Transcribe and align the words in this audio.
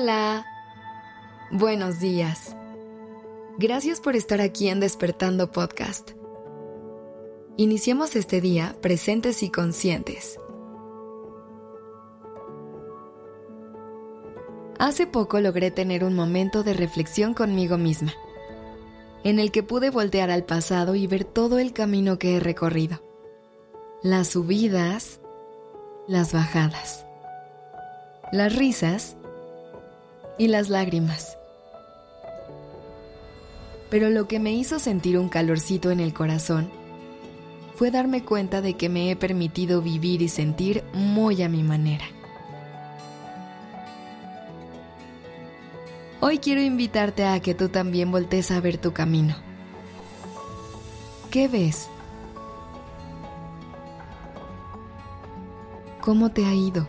Hola. 0.00 0.46
Buenos 1.50 1.98
días. 1.98 2.56
Gracias 3.58 3.98
por 4.00 4.14
estar 4.14 4.40
aquí 4.40 4.68
en 4.68 4.78
Despertando 4.78 5.50
Podcast. 5.50 6.12
Iniciemos 7.56 8.14
este 8.14 8.40
día 8.40 8.76
presentes 8.80 9.42
y 9.42 9.50
conscientes. 9.50 10.38
Hace 14.78 15.08
poco 15.08 15.40
logré 15.40 15.72
tener 15.72 16.04
un 16.04 16.14
momento 16.14 16.62
de 16.62 16.74
reflexión 16.74 17.34
conmigo 17.34 17.76
misma, 17.76 18.14
en 19.24 19.40
el 19.40 19.50
que 19.50 19.64
pude 19.64 19.90
voltear 19.90 20.30
al 20.30 20.44
pasado 20.44 20.94
y 20.94 21.08
ver 21.08 21.24
todo 21.24 21.58
el 21.58 21.72
camino 21.72 22.20
que 22.20 22.36
he 22.36 22.40
recorrido. 22.40 23.02
Las 24.04 24.28
subidas, 24.28 25.20
las 26.06 26.32
bajadas, 26.32 27.04
las 28.30 28.54
risas 28.54 29.17
y 30.38 30.48
las 30.48 30.68
lágrimas. 30.70 31.36
Pero 33.90 34.10
lo 34.10 34.28
que 34.28 34.38
me 34.38 34.52
hizo 34.52 34.78
sentir 34.78 35.18
un 35.18 35.28
calorcito 35.28 35.90
en 35.90 36.00
el 36.00 36.14
corazón 36.14 36.70
fue 37.74 37.90
darme 37.90 38.24
cuenta 38.24 38.60
de 38.60 38.74
que 38.74 38.88
me 38.88 39.10
he 39.10 39.16
permitido 39.16 39.82
vivir 39.82 40.22
y 40.22 40.28
sentir 40.28 40.84
muy 40.92 41.42
a 41.42 41.48
mi 41.48 41.62
manera. 41.62 42.04
Hoy 46.20 46.38
quiero 46.38 46.60
invitarte 46.60 47.24
a 47.24 47.40
que 47.40 47.54
tú 47.54 47.68
también 47.68 48.10
voltees 48.10 48.50
a 48.50 48.60
ver 48.60 48.78
tu 48.78 48.92
camino. 48.92 49.36
¿Qué 51.30 51.46
ves? 51.46 51.88
¿Cómo 56.00 56.30
te 56.30 56.44
ha 56.46 56.54
ido? 56.54 56.88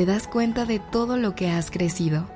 ¿Te 0.00 0.06
das 0.06 0.26
cuenta 0.26 0.64
de 0.64 0.78
todo 0.78 1.18
lo 1.18 1.34
que 1.34 1.50
has 1.50 1.70
crecido? 1.70 2.26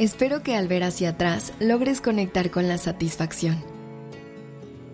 Espero 0.00 0.42
que 0.42 0.56
al 0.56 0.66
ver 0.66 0.82
hacia 0.82 1.10
atrás 1.10 1.52
logres 1.60 2.00
conectar 2.00 2.50
con 2.50 2.66
la 2.66 2.78
satisfacción 2.78 3.62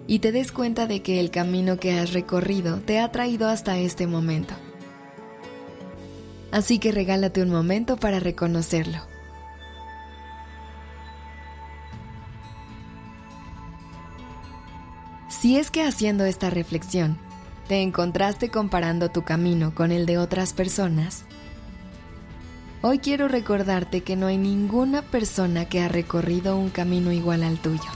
y 0.07 0.19
te 0.19 0.33
des 0.33 0.53
cuenta 0.53 0.87
de 0.87 1.01
que 1.01 1.19
el 1.19 1.31
camino 1.31 1.79
que 1.79 1.99
has 1.99 2.13
recorrido 2.13 2.81
te 2.81 3.01
ha 3.01 3.11
traído 3.11 3.49
hasta 3.49 3.79
este 3.79 4.07
momento. 4.07 4.53
Así 6.51 6.79
que 6.79 6.93
regálate 6.93 7.41
un 7.41 7.49
momento 7.49 7.97
para 7.97 8.21
reconocerlo. 8.21 9.12
Si 15.43 15.59
es 15.59 15.73
que 15.73 15.83
haciendo 15.83 16.25
esta 16.25 16.51
reflexión 16.51 17.19
te 17.67 17.83
encontraste 17.83 18.49
comparando 18.49 19.11
tu 19.11 19.25
camino 19.25 19.75
con 19.75 19.91
el 19.91 20.07
de 20.07 20.17
otras 20.17 20.53
personas, 20.53 21.25
hoy 22.81 23.01
quiero 23.01 23.27
recordarte 23.27 24.05
que 24.05 24.15
no 24.15 24.29
hay 24.29 24.39
ninguna 24.39 25.03
persona 25.03 25.65
que 25.65 25.83
ha 25.83 25.89
recorrido 25.89 26.57
un 26.57 26.71
camino 26.71 27.11
igual 27.11 27.43
al 27.43 27.59
tuyo. 27.59 27.91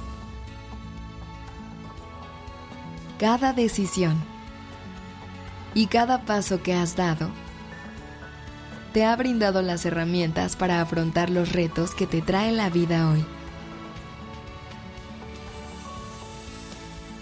Cada 3.20 3.52
decisión 3.52 4.17
y 5.72 5.86
cada 5.86 6.22
paso 6.22 6.64
que 6.64 6.74
has 6.74 6.97
dado 6.97 7.30
te 8.92 9.05
ha 9.05 9.14
brindado 9.14 9.62
las 9.62 9.86
herramientas 9.86 10.56
para 10.56 10.80
afrontar 10.80 11.30
los 11.30 11.52
retos 11.52 11.94
que 11.94 12.08
te 12.08 12.22
trae 12.22 12.50
la 12.50 12.70
vida 12.70 13.08
hoy. 13.08 13.24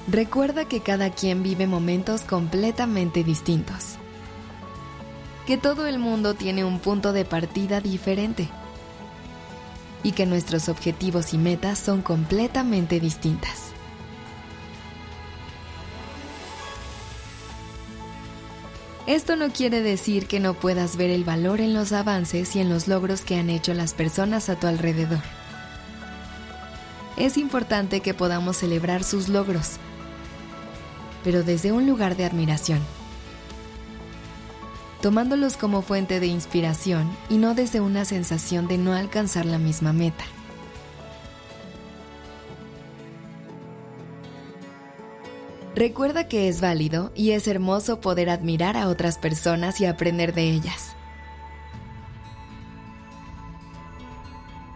Recuerda 0.07 0.67
que 0.67 0.81
cada 0.81 1.09
quien 1.11 1.43
vive 1.43 1.67
momentos 1.67 2.23
completamente 2.23 3.25
distintos. 3.25 3.97
Que 5.47 5.57
todo 5.57 5.87
el 5.87 5.99
mundo 5.99 6.35
tiene 6.35 6.63
un 6.63 6.79
punto 6.79 7.15
de 7.15 7.25
partida 7.25 7.81
diferente. 7.81 8.51
Y 10.03 10.13
que 10.13 10.27
nuestros 10.27 10.69
objetivos 10.69 11.33
y 11.33 11.39
metas 11.39 11.79
son 11.79 12.03
completamente 12.03 13.01
distintas. 13.01 13.71
Esto 19.07 19.37
no 19.37 19.51
quiere 19.51 19.81
decir 19.81 20.27
que 20.27 20.41
no 20.41 20.53
puedas 20.53 20.97
ver 20.97 21.09
el 21.11 21.25
valor 21.25 21.63
en 21.63 21.73
los 21.73 21.93
avances 21.93 22.57
y 22.57 22.61
en 22.61 22.69
los 22.69 22.89
logros 22.89 23.23
que 23.23 23.37
han 23.37 23.49
hecho 23.49 23.73
las 23.73 23.95
personas 23.95 24.51
a 24.51 24.57
tu 24.57 24.67
alrededor. 24.67 25.21
Es 27.17 27.39
importante 27.39 28.01
que 28.01 28.13
podamos 28.13 28.57
celebrar 28.59 29.05
sus 29.05 29.29
logros 29.29 29.79
pero 31.25 31.43
desde 31.43 31.73
un 31.73 31.87
lugar 31.87 32.17
de 32.17 32.27
admiración, 32.27 32.81
tomándolos 35.01 35.57
como 35.57 35.83
fuente 35.83 36.21
de 36.21 36.27
inspiración 36.27 37.11
y 37.29 37.39
no 37.39 37.55
desde 37.55 37.81
una 37.81 38.05
sensación 38.05 38.69
de 38.69 38.79
no 38.79 38.93
alcanzar 38.93 39.47
la 39.47 39.59
misma 39.59 39.93
meta. 39.93 40.25
Recuerda 45.75 46.29
que 46.29 46.49
es 46.49 46.61
válido 46.61 47.11
y 47.17 47.33
es 47.33 47.49
hermoso 47.49 48.01
poder 48.01 48.31
admirar 48.31 48.77
a 48.77 48.89
otras 48.89 49.19
personas 49.19 49.81
y 49.81 49.87
aprender 49.87 50.33
de 50.33 50.51
ellas. 50.51 50.95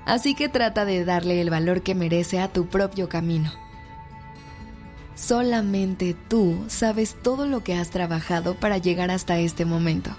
Así 0.07 0.35
que 0.35 0.49
trata 0.49 0.85
de 0.85 1.05
darle 1.05 1.41
el 1.41 1.51
valor 1.51 1.83
que 1.83 1.95
merece 1.95 2.41
a 2.41 2.49
tu 2.49 2.67
propio 2.67 3.09
camino 3.09 3.68
Solamente 5.19 6.15
tú 6.29 6.65
sabes 6.69 7.17
todo 7.21 7.47
lo 7.47 7.65
que 7.65 7.75
has 7.75 7.91
trabajado 7.91 8.55
para 8.55 8.79
llegar 8.79 9.11
hasta 9.11 9.39
este 9.39 9.65
momento. 9.65 10.11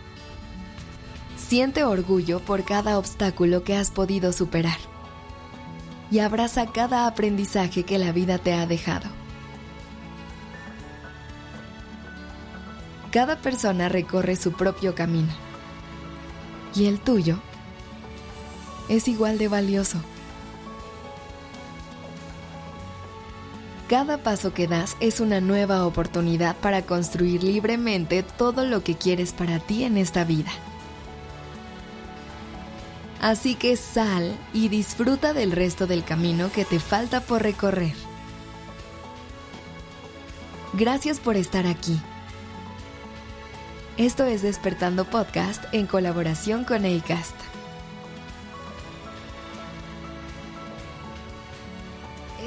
Siente 1.37 1.85
orgullo 1.85 2.41
por 2.41 2.65
cada 2.65 2.97
obstáculo 2.99 3.63
que 3.63 3.77
has 3.77 3.91
podido 3.91 4.33
superar 4.33 4.77
y 6.11 6.19
abraza 6.19 6.67
cada 6.73 7.07
aprendizaje 7.07 7.83
que 7.83 7.97
la 7.97 8.11
vida 8.11 8.39
te 8.39 8.53
ha 8.53 8.67
dejado. 8.67 9.07
Cada 13.11 13.37
persona 13.37 13.87
recorre 13.87 14.35
su 14.35 14.51
propio 14.51 14.95
camino 14.95 15.33
y 16.75 16.85
el 16.85 16.99
tuyo 16.99 17.39
es 18.89 19.07
igual 19.07 19.37
de 19.37 19.47
valioso. 19.47 19.97
Cada 23.89 24.19
paso 24.19 24.53
que 24.53 24.67
das 24.67 24.95
es 25.00 25.19
una 25.19 25.41
nueva 25.41 25.83
oportunidad 25.88 26.55
para 26.57 26.83
construir 26.83 27.41
libremente 27.41 28.22
todo 28.22 28.63
lo 28.63 28.83
que 28.83 28.95
quieres 28.95 29.33
para 29.33 29.57
ti 29.57 29.83
en 29.83 29.97
esta 29.97 30.23
vida. 30.25 30.51
Así 33.19 33.55
que 33.55 33.75
sal 33.78 34.38
y 34.53 34.69
disfruta 34.69 35.33
del 35.33 35.51
resto 35.51 35.88
del 35.88 36.03
camino 36.03 36.51
que 36.51 36.66
te 36.66 36.79
falta 36.79 37.19
por 37.19 37.41
recorrer. 37.41 37.95
Gracias 40.73 41.19
por 41.19 41.35
estar 41.35 41.66
aquí. 41.66 41.99
Esto 43.97 44.23
es 44.23 44.44
Despertando 44.44 45.05
Podcast 45.05 45.63
en 45.72 45.88
colaboración 45.88 46.63
con 46.63 46.85
ACAST. 46.85 47.48